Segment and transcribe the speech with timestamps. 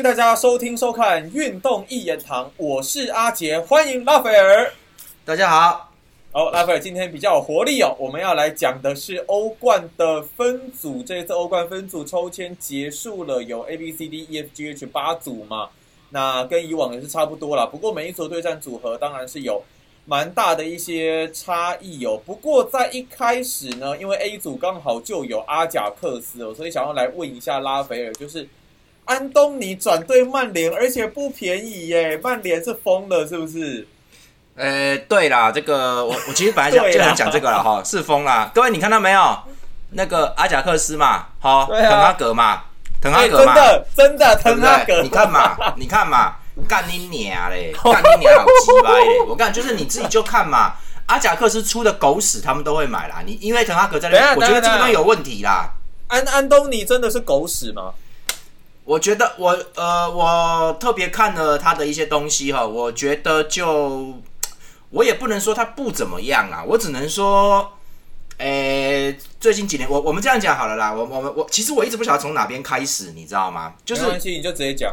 [0.00, 4.72] 迎大家收听收看《运动一言堂》，我是阿杰，欢迎拉斐尔。
[5.26, 5.90] 大家好，
[6.32, 7.94] 好，拉斐尔今天比较有活力哦。
[7.98, 15.68] 我们要来讲的是欧冠的分组，这一次欧冠分组抽签结束了，有 A、B、C、D、E、F、G、H 八组嘛？
[16.08, 17.66] 那跟以往也是差不多啦。
[17.66, 19.62] 不过每一组对战组合当然是有
[20.06, 22.18] 蛮大的一些差异哦。
[22.24, 28.48] 不过在一开始呢，因为 A 组刚好就有阿贾克斯哦，所以想要来问一下拉斐尔，就是
[29.04, 33.86] 安东尼转队曼联，而且不便宜耶，曼联是疯了是不是？
[34.56, 38.50] 呃，对啦，这个我我其实本来想 就想讲这个了哈，是疯啦。
[38.54, 39.38] 各位你看到没有？
[39.92, 42.62] 那个阿贾克斯嘛，好，滕哈格嘛，
[43.00, 46.36] 滕哈哎，格嘛，真的真的滕哈格，你看嘛，你看嘛，
[46.68, 49.20] 干你娘嘞， 干你娘好鸡巴嘞！
[49.26, 50.74] 我干就是你自己就看嘛。
[51.06, 53.20] 阿贾克斯出的狗屎，他们都会买啦。
[53.26, 55.68] 你因为滕哈格在那边，我觉得这个东西有问题啦。
[56.06, 57.92] 安安东尼真的是狗屎吗？
[58.90, 64.14] 我觉得我呃，我特别看了他的一些东西哈，我觉得就
[64.90, 67.70] 我也不能说他不怎么样啊，我只能说，
[68.38, 73.74] 诶、最近几年我我们这样讲好了啦，我我们我其实我一直不晓得从哪边开始，你知道吗？
[73.84, 74.92] 就是没关系，你就直接讲。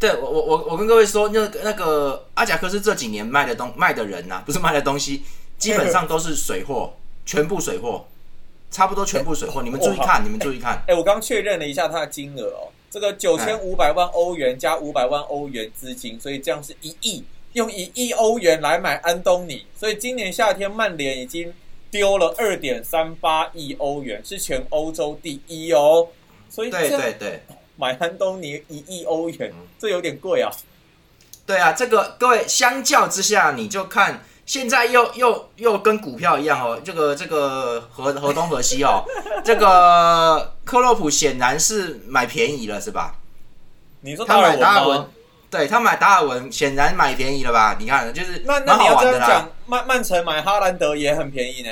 [0.00, 5.22] 对我我我我跟各位说，那个那个阿贾克斯这几年卖的东卖的人呐、不是卖的东西，
[5.58, 8.04] 基本上都是水货，全部水货，
[8.68, 9.62] 差不多全部水货。
[9.62, 10.82] 你们注意看，你们注意看。
[10.88, 21.50] 哎，我刚确认了一下他的金额哦，这个九千五百万欧元加五百万欧元资金，所以这样是一亿，用一亿欧元来买安东尼，所以今年夏天曼联已经
[21.90, 26.06] 丢了二点三八亿欧元，是全欧洲第一哦。
[26.50, 27.40] 所以对对对。
[27.76, 30.52] 买安东尼一亿欧元嗯，这有点贵啊。
[31.46, 39.04] 对啊，这个各位相较之下，你就看现在又又又跟股票一样哦，这个这个河河东河西哦，
[39.44, 43.14] 这个克洛普显然是买便宜了是吧？
[44.00, 45.08] 你说他买达尔文
[45.48, 47.76] 对他买达尔文显然买便宜了吧？
[47.78, 49.26] 你看就是那那蛮你要这样好玩的啦。
[49.28, 51.70] 讲，曼曼城买哈兰德也很便宜呢。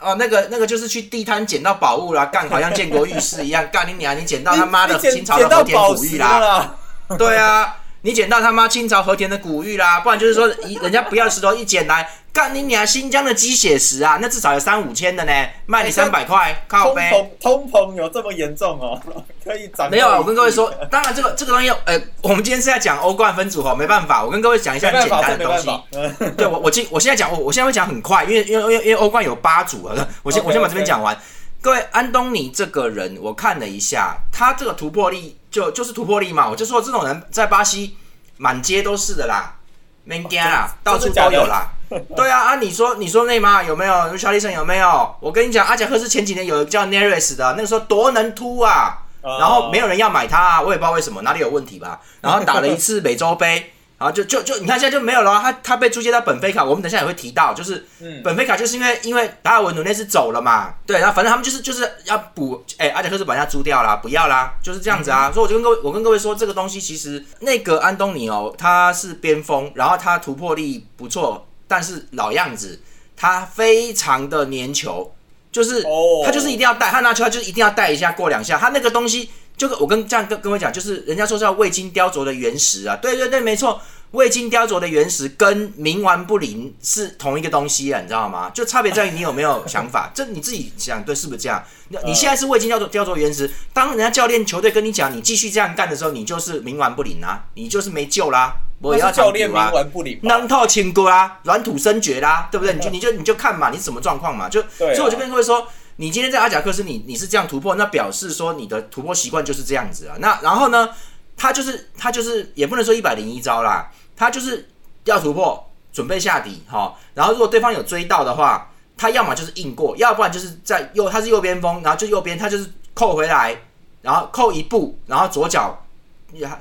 [0.00, 4.16] 哦，那个那个就是去地摊捡到宝物啦，干好像建国玉室一样，干你娘！
[4.18, 6.74] 你捡到他妈的 清朝的古玉啦，了啦。
[7.18, 15.32] 对啊，你捡到他妈清朝和田的古玉啦，不然就是说一人家不要的石头一捡来，干你娘新疆的鸡血石啊，那至少有三五千的呢，
[15.66, 17.02] 卖你三百块，靠通背。
[17.10, 18.98] 膨通膨有这么严重哦？
[19.44, 19.90] 可以涨？
[19.90, 25.68] 没有啊，我跟各位说，，当然这个这个东西，呃，我们今天是在讲欧冠分组哦，没办法，我跟各位讲一下很简单的东西。
[26.38, 31.14] 对我我今我现在讲我我现在会讲很快，因为因为因为因为欧冠有八组了，我先我先把这边讲完。
[31.62, 37.96] 各位，安东尼这个人，我看了一下，他这个突破力就就是突破力嘛，我就说这种人在巴西
[38.38, 39.56] 满街都是的啦，
[40.04, 41.70] 没惊啦，到处都有啦。
[42.16, 44.16] 对啊，啊，你说你说内马尔有没有？
[44.16, 45.14] 乔利森有没有？
[45.20, 52.00] 我跟你讲，阿贾克斯前几年有个叫 Neres 的，那个时候多能突啊，然后没有人要买他啊，我也不知道为什么，哪里有问题吧。
[52.22, 65.30] 然后打了一次美洲杯，然后就就就你看现在就没有了啊、他他被租借到本菲卡，我们等下也会提到，就是嗯本菲卡就是因为因为达尔文努内斯走了嘛，对，然后反正他们就是就是要补，哎，阿贾克斯把人家租掉啦，不要啦，就是这样子啊。
[65.30, 72.80] 所以我就跟各位我跟各位说，这个东西其实那个安东尼哦，他是边锋，然后他突破力不错，但是老样子，
[73.14, 75.14] 他非常的粘球。
[75.52, 79.28] 就是哦他就是一定要带，他拿球他就是一定要带一下过两下，他那个东西
[79.60, 83.78] 就跟我跟这样跟跟我讲，就是人家说叫未经雕琢的原石啊，对对对，没错，
[84.12, 88.50] 未经雕琢的原石跟冥顽不灵是同一个东西啊，你知道吗？
[88.54, 91.62] 就差别在于你有没有想法， 这你自己想对是不是这样？
[91.90, 99.74] 你你现在是未经雕琢雕琢原石，当人家教练球队跟你讲你继续这样干的时候，你就是冥顽不灵啊，你就是没救啦，我也要教练冥。
[99.74, 100.18] 顽不灵。
[100.22, 102.72] 能透清歌啊，软土生绝啦、对不对？
[102.72, 104.48] 你就你就你就看嘛，你是什么状况嘛？
[104.48, 105.68] 就、啊所以我就跟各位说，
[106.00, 110.16] 你今天在阿贾克斯，你你是这样突破，那表示说你的突破习惯就是这样子啊。
[110.18, 110.88] 那然后呢，
[111.36, 114.66] 他就是他就是也不能说一百零一招啦，他就是
[115.04, 123.54] 要突破，准备下底哈、然后如果对方有追到的话，他要么就是硬过，要不然就是在右他是右边锋，然后就右边他就是扣回来，
[124.00, 125.84] 然后扣一步，然后左脚。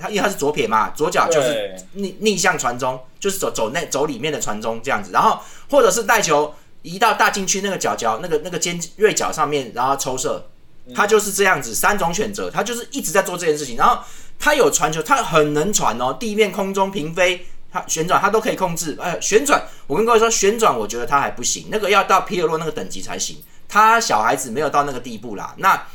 [0.01, 10.49] 他因为他是左撇嘛，左脚就是逆逆向传中，就是走走内走里面的传中这样子，然后或者是带球移到大禁区那个角角那个那个尖锐角上面，然后抽射，
[10.95, 13.75] 他就是这样子三种选择，他就是一直在做这件事情。
[13.77, 14.01] 然后
[14.39, 18.97] 他有传球，他很能传哦，地面、空中、平飞，他旋转他都可以控制。
[18.99, 23.37] 呃，旋转，我跟各位说，旋转我觉得他还不行，那个要到皮尔洛那个等级才行。
[23.67, 25.53] 他小孩子没有到那个地步啦。
[25.57, 25.87] 那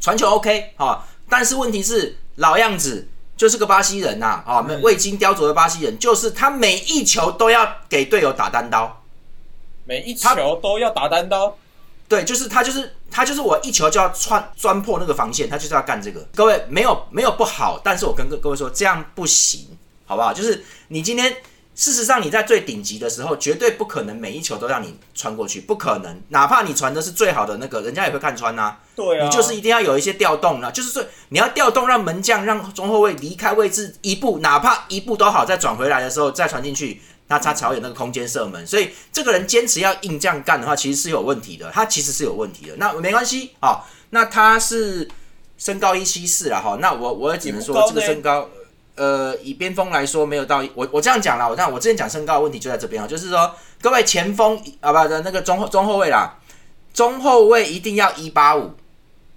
[0.00, 3.08] 传球 OK 哈、但是问题是老样子。
[3.36, 8.95] 就是个巴西人呐、啊，嗯未经雕琢的巴西人，就是他每一球都要给队友打单刀，
[9.86, 11.56] 每一球都要打单刀，
[12.08, 16.20] 对，就是他，就是他，就是我一球就要穿钻破那个防线，他就是要干这个。
[16.34, 19.66] 各位没有没有不好，但是我跟各各位说，这样不行，
[20.04, 20.34] 好不好？
[20.34, 21.34] 就是你今天。
[21.78, 26.22] 事实上，你在最顶级的时候，绝对不可能每一球都让你穿过去，不可能。
[26.30, 28.78] 哪怕你传的是最好的那个，人家也会看穿呐。
[28.94, 38.66] 对啊，你就是一定要有一些调动了，就是说你要调动，让门将、让中后卫离开位置一步，哪怕一步都好，再转回来的时候再传进去，那他才有那个空间射门。
[38.66, 41.70] 所以这个人坚持要硬这样干的话，其实是有问题的。
[41.70, 42.76] 他其实是有问题的。
[42.76, 45.08] 那没关系啊，那他是
[45.58, 48.48] 身高一七四了哈，那我我也只能说这个身高。
[48.94, 56.38] 呃，以边锋来说，没有到我我这样讲了，我这样我之前讲身高的问题就在这边啊，就是说各位前锋啊，不的那个中后中后卫啦，
[56.94, 58.72] 中后卫一定要一八五，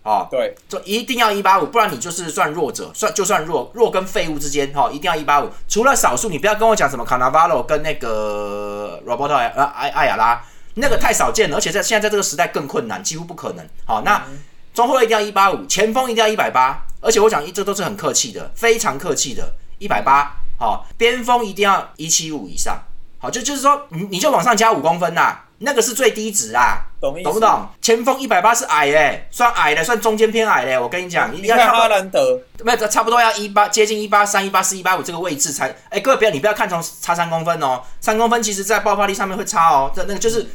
[0.03, 5.49] 哦，对，就一定要一八五，不然你就是算弱者，算就算弱弱跟废物之间哈，一定要一八五。
[5.67, 10.41] 除了少数，你不要跟我讲什么卡纳瓦罗跟那个 Roberto 呃艾艾亚拉，
[10.75, 13.67] 那个太少见了，而且在现在在这个时代更困难，几乎不可能。
[13.85, 14.25] 好，那
[14.73, 16.85] 中后卫一定要一八五，前锋一定要一百八。
[17.01, 22.77] 而且我讲一，这都是很客气的，非常客气的，一百八，好，边锋一定要一七五以上，
[23.19, 27.67] 好，就就是说，你你就往上加五公分呐，那个是最低值啊，懂懂不懂？
[27.81, 40.47] 前锋一百八是矮诶，算矮的，算中间偏矮的，我跟你讲，你看哈兰德，没有，差不多要一八，接近一八三、一八四、一八五这个位置才，哎，各位不要，你不要看从差三公分哦，三公分其实在爆发力上面会差哦，这那个就是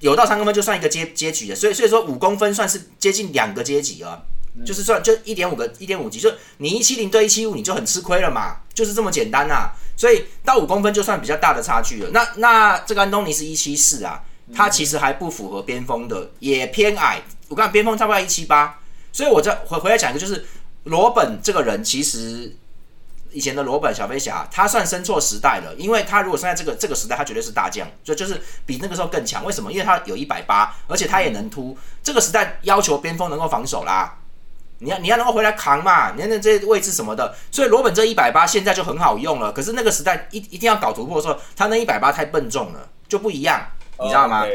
[0.00, 4.22] 有到三公分就算一个阶阶级的，所以所以说五公分算是接近两个阶级了。
[4.66, 9.70] 就是算就一点五个一点五级，就你一七零对一七五，你就很吃亏了嘛，就是这么简单呐。
[9.96, 12.10] 所以到五公分就算比较大的差距了。
[12.12, 14.22] 那那这个安东尼是一七四啊，
[14.54, 17.22] 他其实还不符合边锋的，也偏矮。
[17.48, 18.78] 我看边锋差不多一七八，
[19.12, 20.44] 所以我再回回来讲一个，就是
[20.84, 22.56] 罗本这个人其实
[23.30, 29.44] 以前的罗本小飞侠，他算生错时代了，因为他如果生在这个这个时代，他绝对是大将，就就是比那个时候更强。
[29.44, 29.70] 为什么？
[29.70, 31.76] 因为他有一百八，而且他也能突。
[32.02, 34.18] 这个时代要求边锋能够防守啦。
[34.78, 36.10] 你要你要能够回来扛嘛？
[36.12, 39.52] 你看那这些位置什么的，所以罗本这一百八现在就很好用了。
[39.52, 43.64] 可是那个时代一一定要搞突破的时候，他那一百八太笨重了，就不一样，
[44.00, 44.46] 你知道吗？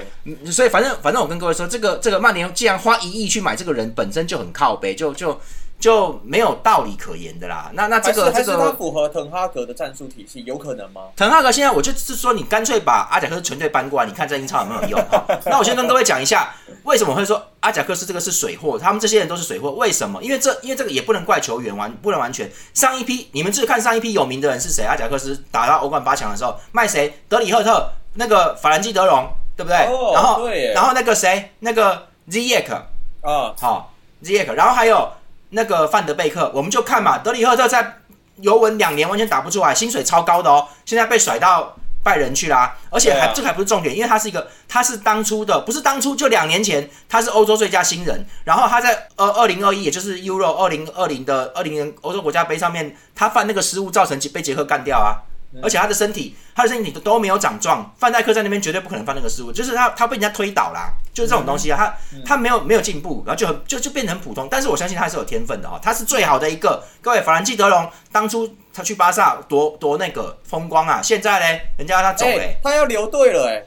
[0.52, 5.40] 所以反正反正我跟各位说，这个这个曼联既然花一亿去买这个人，本身就很靠背，就就。
[5.80, 7.70] 就没有道理可言的啦。
[7.74, 11.02] 那那这个这个符合滕哈格的战术体系，有可能吗？
[11.16, 15.06] 滕哈格现在我就是说，你干脆把阿贾克斯全队搬过来，你看在英超有没有用？
[15.46, 16.52] 那我先跟各位讲一下，
[16.82, 18.80] 为什么会说阿贾克斯这个是水货？
[18.80, 20.20] 他们这些人都是水货，为什么？
[20.24, 22.52] 因为这因为这个也不能怪球员，完不能完全。
[22.74, 24.84] 上一批你们自己看上一批有名的人是谁？
[24.84, 27.20] 阿贾克斯打到欧冠八强的时候卖谁？
[27.30, 29.78] 德里赫特那个法兰基德容，对不对？
[30.14, 31.54] 然后然后那个谁？
[31.60, 32.74] 那个 Ziyech
[33.22, 33.94] 啊，好
[34.24, 35.12] Ziyech，然后还有。
[35.50, 38.00] 那个范德贝克，我们就看嘛，德里赫特在
[38.42, 41.74] 尤文两年完全打不出来，薪水超高的哦，现在被甩到
[42.04, 55.24] 拜仁去啦，而且还这还不是重点，因为他是一个，他是当初的，不是当初就两年前，他是欧洲最佳新人，然后他在呃二零二一，也就是 Euro 二零二零的二零年欧洲国家杯上面，他犯那个失误，造成被杰克干掉啊。
[55.62, 57.94] 而且他的身体，他的身体都都没有长壮。
[57.98, 64.48] 范戴克在那边绝对不可能犯那个失误，就是他他被人家推倒啦，就是这种东西啊，他他没有没有进步，然后就很就就变成普通。
[64.52, 66.84] 但是我相信他还是有天分的哦，他是最好的一个。
[67.02, 73.64] 各位，法兰基德隆当初他去巴萨夺夺那个风光啊，现在嘞，人家他走嘞，他要留队了哎。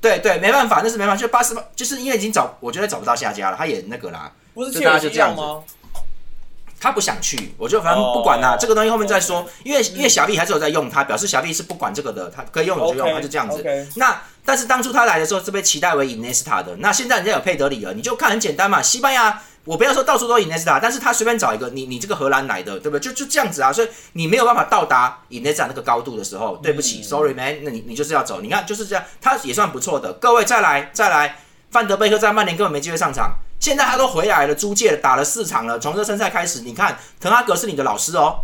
[0.00, 5.60] 对对，没办法，那是没办法，就巴斯就是因为已经找，我觉得找不到下家了，他也那个啦，不是这样吗？
[6.80, 9.46] 他不想去，我就反正不管啦，这个东西后面再说。
[9.64, 13.64] 因为因为小丽还是有在用它，表示小丽是不管这个的，他可以用你就用，他就这样子。
[13.96, 18.80] 那但是当初他来的时候是被期待为 Inesta 的，那现在人家有佩德里了，你就看很简单嘛。
[18.80, 23.00] 西班牙我不要说到处都 Inesta，但是他随便找一个，你你这个荷兰来的，对不对？
[23.00, 23.72] 就就这样子啊。
[23.72, 28.40] 所以你没有办法到达 Inesta 那个高度的时候，对不起，Sorry man，那你你就是要走。
[28.40, 30.12] 你看就是这样，他也算不错的。
[30.14, 33.32] 各位再来再来，范德贝克在曼联根本没机会上场。
[33.60, 35.78] 现在他都回来了，租借打了四场了。
[35.78, 38.40] 从热身赛开始，你看滕哈格是你的老师哦，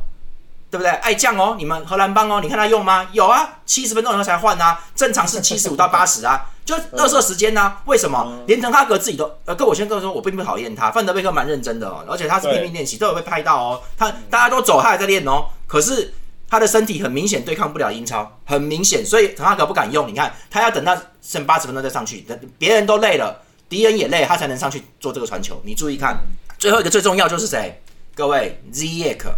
[0.71, 0.90] 对不对？
[0.90, 3.06] 爱将哦，你们荷兰帮哦，你看他用吗？
[3.12, 7.76] 有啊，七十分钟以后才换啊，正常是七十五到八十啊，就热射时间呢？
[7.85, 8.40] 为什么？
[8.49, 13.80] 连滕哈格自己都呃，跟我先跟我说，我并不讨厌他，范德贝克蛮认真的哦，而且他是拼命练习，都有被拍到哦。
[13.97, 15.47] 他大家都走，他还在练哦。
[15.68, 16.12] 可是
[16.49, 20.09] 他的身体很明显对抗不了英超，很明显，所以滕哈格不敢用。
[20.09, 23.43] 你看他要等到剩八十分钟再上去，等别人都累了。
[23.68, 25.61] 敌人也累，他才能上去做这个传球。
[25.64, 26.18] 你注意看，
[26.59, 27.80] 最后一个最重要就是谁？
[28.14, 29.35] 各位，Ziyech，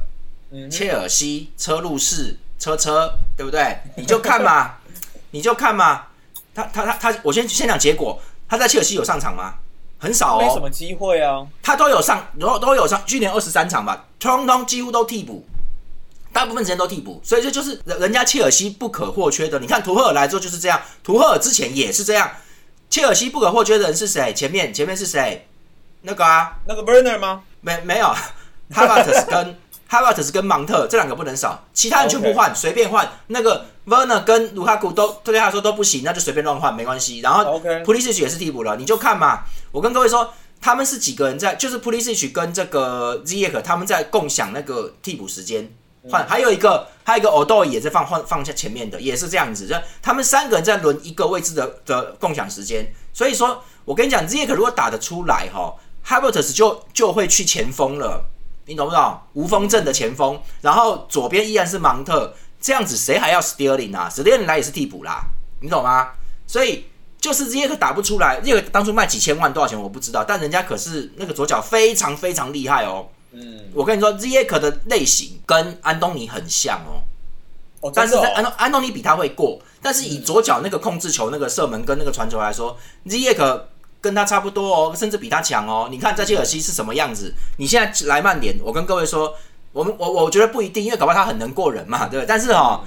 [0.71, 3.79] 切尔西车路士车车，对不对？
[3.97, 4.75] 你就看嘛，
[5.31, 6.07] 你就看嘛。
[6.55, 8.21] 他他他他，我先先讲结果。
[8.49, 9.55] 他在切尔西有上场吗？
[9.99, 11.47] 很少哦，没什么机会啊。
[11.63, 15.45] 他都有上，然后都有上，去年二十三场吧，通通几乎都替补，
[16.33, 17.21] 大部分时间都替补。
[17.25, 19.59] 所以这就是人人家切尔西不可或缺的。
[19.59, 22.31] 你看图赫尔来之后就是这样，图赫尔之前也是这样。
[22.89, 24.33] 切尔西不可或缺的人是谁？
[24.35, 25.47] 前面前面是谁？
[26.03, 27.43] 那个啊，那个 Werner 吗？
[27.61, 28.07] 没没有，
[28.71, 33.11] 哈瓦特斯跟哈瓦特斯跟芒特这两个不能少，其他人全部换，随便换。
[33.29, 37.21] 那个 Werner 跟卢卡库都对他来说都不行，那就随便乱换没关系。
[37.21, 39.41] 然后 p o l i s i c 也是替补了，你就看嘛。
[39.73, 45.73] 我跟各位说，他们是几个人在，就是 Pulisic 跟这个 Ziyech 他们在共享那个替补时间。
[46.11, 52.87] 换还有一个，还有一个 Odo 也在放换放下前面的，也是这样子，就他们三个人在轮一个位置的的共享时间。
[53.13, 58.25] 所以说我跟你讲，Ziyech 如果打得出来哈 h a b e t s 就就会去前锋了，
[58.67, 59.21] 你懂不懂？
[59.33, 65.25] 无锋阵的前锋，然后左边依然是芒特，这样子谁还要 Sterling 啊？Sterling 来也是替补啦，
[65.61, 66.11] 你懂吗？
[66.47, 66.87] 所以
[67.19, 73.09] 就是 Ziyech 打不出来，Ziyech 当初卖几千万多少钱我不知道，但人家可是那个左脚非常非常厉害哦。
[73.33, 77.03] 嗯，我跟你说，Ziyech 的类型跟安东尼很像哦。
[77.81, 83.61] 哦，但是安东安东尼比他会过，但是以左脚那个控制球、那个射门跟那个传球来说，Ziyech
[84.01, 85.89] 跟他差不多哦，甚至比他强哦。
[85.91, 87.35] 你看在切尔西是什么样子？
[87.59, 89.35] 你现在来曼联，我跟各位说，
[89.73, 92.27] 我们我我觉得不一定，因为搞不好他很能过人嘛，对不对？
[92.27, 92.83] 但是哦，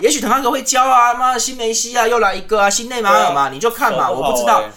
[0.00, 4.70] 也许滕哈格会教啊，妈的新梅西啊，又来一个啊，新内马尔嘛，你就看嘛，手我不知道欸。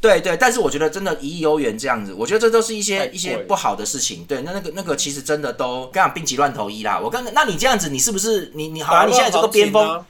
[0.00, 4.24] 对对，但是我觉得真的一亿欧元这样子，我觉得这都是一些一些不好的事情。
[4.24, 6.98] 对，那那个那个其实真的都跟你讲病急乱投医啦。
[6.98, 9.06] 我刚那你这样子，你是不是你你好啊？
[9.06, 9.88] 你现在这个边锋。
[9.88, 10.04] 啊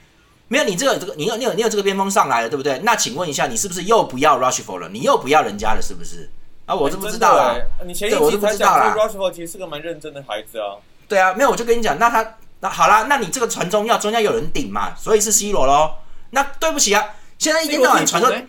[0.51, 2.79] 没有，你这个这个，你有你有你有这个边锋上来了，对不对？
[2.79, 4.89] 那请问一下，你是不是又不要 Rushford 了？
[4.89, 6.27] 你又不要人家了，是不是？
[6.65, 7.53] 啊，我是不知道啦。
[7.53, 10.81] 真的欸你前一对我是不集才知道啦讲 Rushford 其实是个蛮认真的孩子啊。
[11.07, 15.91] 对啊，没有，我就跟你讲，那他那好啦，那你这个传中要中间有人顶嘛，所以是 C 罗喽。
[16.31, 17.05] 那对不起啊，
[17.37, 18.41] 现在一天到晚传说呢？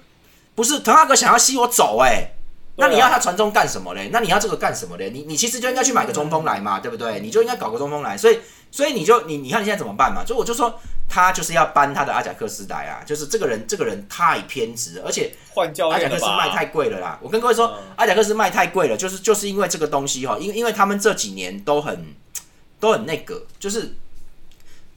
[0.61, 2.33] 不是滕哈格想要吸我走哎、
[2.76, 4.11] 那你要他传中干什么嘞？
[4.12, 5.09] 那你要这个干什么嘞？
[5.09, 7.19] 你你其实就应该去买个中锋来嘛，对不对？
[7.21, 8.38] 你就应该搞个中锋来，所以
[8.71, 10.23] 所以你就你你看你现在怎么办嘛？
[10.23, 16.11] 所以我就说他就是要搬他的阿贾克斯来啊，就是这个人这个人太偏执，而且换教阿贾？
[16.11, 17.19] 克斯卖太贵了啦。
[17.23, 22.14] 我跟各位说，嗯阿贾克斯卖太贵了，就是就是因为这个东西哈，因为因为他们这几年都很
[22.79, 23.95] 都很那个，就是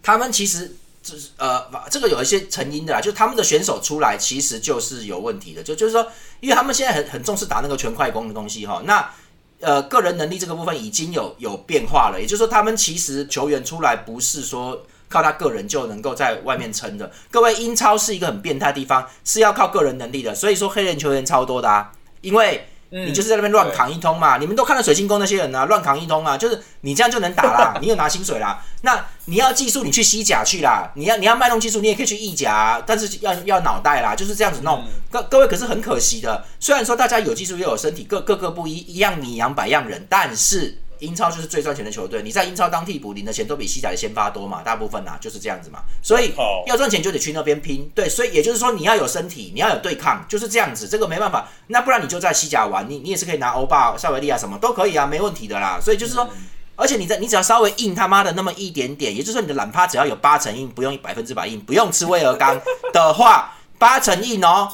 [0.01, 0.75] 他们其实。
[1.03, 6.07] 就是呃，这个有一些成因的啦，就是他们的选手出来其实就是有问题的，就就是说，
[6.39, 9.13] 因为他们现在很很重视打那个全快攻的东西哈，那
[9.59, 17.11] 呃个人能力这个部分已经有有变化了，也就是说，他们其实球员出来不是说靠他个人就能够在外面撑的。
[17.29, 21.91] 各位，英超是一个很变态的地方，是要靠个人能力的，所以说黑人球员超多的啊，
[22.21, 22.65] 因为。
[22.95, 28.63] 嗯你就是在那边乱扛一通嘛，你们都看到水晶宫那些人啊，乱扛一通啊，就是你这样就能打啦， 你有拿薪水啦。
[28.83, 34.83] 那你要技术，你去西甲去啦，你要你要卖弄技术，你也可以去意甲、啊，但是要要脑袋啦，就是这样子弄。
[35.09, 56.27] 各各位可是很可惜的，虽然说大家有技术又有身体，各各个不一，一样米养百样人，但是英超就是最赚钱的球队，你在英超当替补领的钱都比西甲的先发多嘛，大部分啊就是这样子嘛，所以好要赚钱就得去那边拼，对，所以也就是说你要有身体，你要有对抗，就是这样子，这个没办法，那不然你就在西甲玩，你你也是可以拿欧霸、塞维利亚什么都可以啊，没问题的啦，所以就是说。
[56.75, 62.59] 而且你在你只要稍微硬他妈的那么一点点，也就是说你的懒趴只要有八成硬，不用百分之百硬，不用吃威尔刚
[62.91, 64.67] 的话，八成硬哦。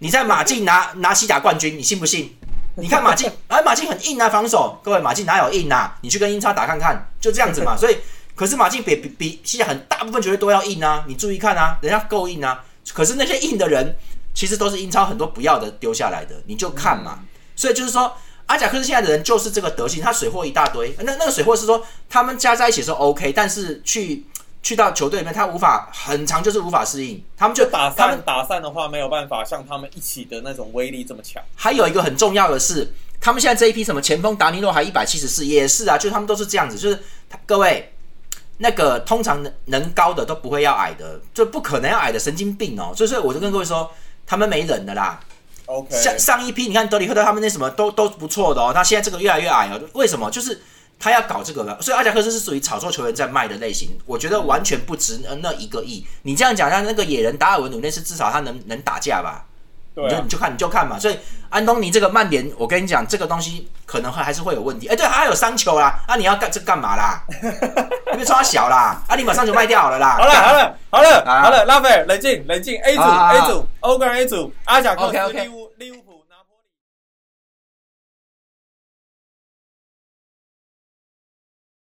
[0.00, 2.36] 你在马竞拿拿西甲冠军，你信不信？
[2.78, 4.78] 你看马竞，哎，马竞很硬啊，防守。
[4.84, 5.96] 各位，马竞哪有硬啊？
[6.02, 7.74] 你去跟英超打看看，就这样子嘛。
[7.80, 7.96] 所以，
[8.34, 12.62] 可是马竞比比比西甲很大部分球队都要硬啊，你注意看啊，人家够硬啊。
[12.92, 13.96] 可是那些硬的人，
[14.34, 17.20] 其实都是英超很多不要的丢下来的，你就看嘛。
[17.56, 18.14] 所以就是说，
[18.44, 20.94] 阿贾克斯现在的人就是这个德性，他水货一大堆。
[20.98, 24.26] 那那个水货是说，他们加在一起是 OK，但是去
[24.66, 27.22] 去到球队里面，他无法很长就是无法适应。
[27.36, 31.40] 他们就就打他们散打散的话，没有办法像他们一起的那种威力这么强。
[31.54, 37.00] 还有一个很重要的是，他们现在这一批什么前锋达尼洛还一百七十四，也是啊，就是他们都是这样子，就是
[37.46, 37.92] 各位
[38.58, 42.92] 那个通常能能高的都不会要矮的，就不可能要矮的，神经病哦。
[42.96, 43.88] 所以所以我就跟各位说，
[44.26, 45.20] 他们没人的啦。
[45.66, 50.28] OK，上上一批你看德里赫特他们那什么都都不错的哦，他现在这个越来越矮了，为什么？
[50.28, 50.60] 就是
[50.98, 56.04] 他要搞这个了，所以阿贾克斯是属于炒作球员在卖的类型，我觉得完全不值呃那一个亿。
[56.22, 59.44] 你这样讲，像那个野人达尔文努内斯至少他能能打架吧？
[59.94, 60.98] 对啊你就你，就看你就看嘛。
[60.98, 64.88] 所以安东尼这个曼联，我跟你讲，这个东西可能会还是会有问题。
[64.88, 67.22] 哎、对，还有伤球啦，啊，你要干这干嘛啦？
[68.12, 70.16] 你别抓小啦，啊，你把伤球卖掉好了啦。
[70.18, 75.50] 好了好了好了啊好了，拉斐尔冷静冷静，A 组啊 A 组欧冠 A 组，阿贾克斯 OK，OK。